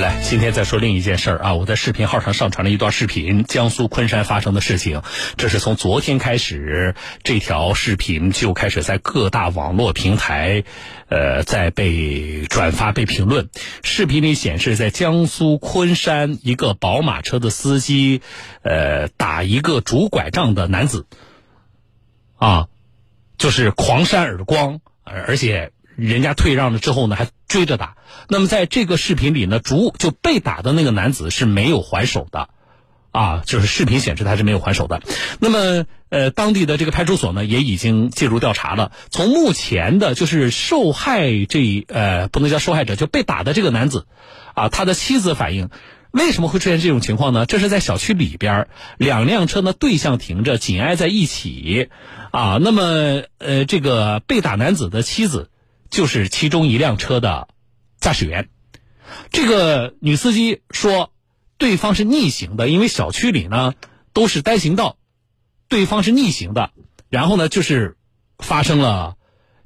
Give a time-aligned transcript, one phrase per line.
[0.00, 1.54] 来，今天再说另一件事儿啊！
[1.54, 5.02] 我在视频号上上传了一段视频，江苏昆山发生的事情。
[5.36, 10.62] 这是从昨天开始，这条视频就开始在各大网络平台，
[11.08, 13.48] 呃，在被转发、被评论。
[13.82, 18.22] 视频里显示，在江苏昆山，一个宝马车的司机，
[18.62, 21.06] 呃，打一个拄拐杖的男子，
[22.36, 22.68] 啊，
[23.36, 25.72] 就是狂扇耳光，而且。
[25.98, 27.96] 人家退让了之后呢，还追着打。
[28.28, 32.50] 那么在这个视频里呢，主就被打的那个男子是没有还手的，
[33.10, 35.02] 啊，就是视频显示他是没有还手的。
[35.40, 38.92] 那么，呃，当地的这个派出所呢，也已经介入调查了。
[39.10, 44.06] 从目前的，就是受害这呃，不能叫受害者，就被打的这个男子，
[44.54, 45.68] 啊，他的妻子反映，
[46.12, 47.44] 为什么会出现这种情况呢？
[47.44, 48.68] 这是在小区里边，
[48.98, 51.88] 两辆车呢对向停着，紧挨在一起，
[52.30, 55.50] 啊，那么呃，这个被打男子的妻子。
[55.90, 57.48] 就是其中一辆车的
[57.98, 58.48] 驾驶员，
[59.30, 61.12] 这个女司机说，
[61.56, 63.74] 对方是逆行的，因为小区里呢
[64.12, 64.96] 都是单行道，
[65.68, 66.70] 对方是逆行的，
[67.08, 67.96] 然后呢就是
[68.38, 69.16] 发生了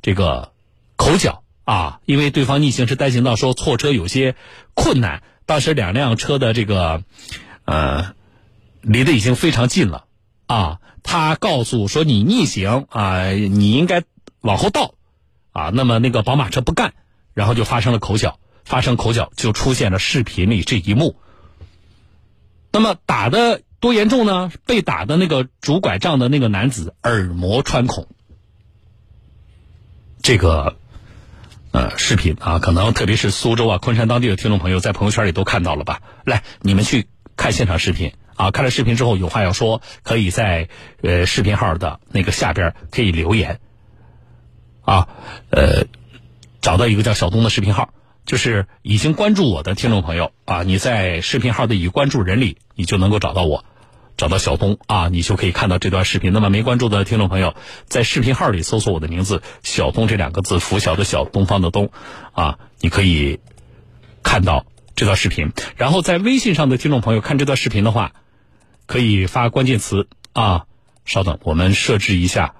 [0.00, 0.52] 这个
[0.96, 4.36] 口角啊，因为对方逆行是单行道，说错车有些
[4.74, 7.02] 困难，当时两辆车的这个
[7.64, 8.14] 呃
[8.80, 10.06] 离得已经非常近了
[10.46, 14.04] 啊，他告诉说你逆行啊，你应该
[14.40, 14.94] 往后倒。
[15.52, 16.94] 啊，那么那个宝马车不干，
[17.34, 21.16] 然后就发生了口角，发生口角就出现了视频里这一幕。
[22.72, 24.50] 那么打的多严重呢？
[24.64, 28.08] 被打的那个拄拐杖的那个男子耳膜穿孔。
[30.22, 30.76] 这个
[31.72, 36.00] 呃视频啊，可能特别是苏州啊、昆山当地的听众朋友在朋友圈里都看到了吧？
[36.24, 38.50] 来，你们去看现场视频啊！
[38.52, 40.68] 看了视频之后有话要说，可以在
[41.02, 43.60] 呃视频号的那个下边可以留言。
[44.82, 45.08] 啊，
[45.50, 45.86] 呃，
[46.60, 47.94] 找到一个叫小东的视频号，
[48.26, 53.64] 就是已经关注我的听众朋友啊，你在视频号的已关注人里，你就能够找到我，
[54.16, 56.32] 找到小东啊，你就可以看到这段视频。
[56.32, 57.54] 那么没关注的听众朋友，
[57.86, 61.90] 在视频号里搜索我的名字“小东”这两个字，拂晓的小，东方的东，
[62.32, 63.40] 啊，你可以
[64.22, 65.52] 看到这段视频。
[65.76, 68.12] 然后在微信上的听众朋友看这段视频的话，
[68.86, 70.66] 可以发关键词啊，
[71.04, 72.54] 稍等，我们设置一下。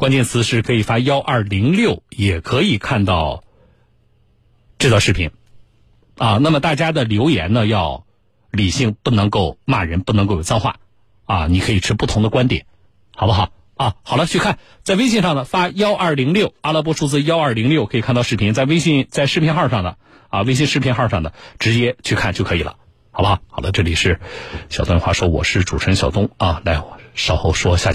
[0.00, 3.44] 关键词是可以发幺二零六，也可以看到
[4.78, 5.30] 这段视频
[6.16, 6.38] 啊。
[6.38, 8.06] 那么大家的留言呢，要
[8.50, 10.76] 理性，不能够骂人，不能够有脏话
[11.26, 11.48] 啊。
[11.48, 12.64] 你可以持不同的观点，
[13.14, 13.96] 好不好啊？
[14.02, 19.98] 好了，去看在微信上呢发幺二零六，阿拉伯数字幺二零六可以看到视频，在微信在视频号上的
[20.30, 22.76] 啊，微信视频号上的直接去看就可以了，
[23.10, 23.40] 好不好？
[23.50, 24.18] 好了，这里是
[24.70, 26.82] 小段话说，我是主持人小东啊，来
[27.14, 27.88] 稍后说下。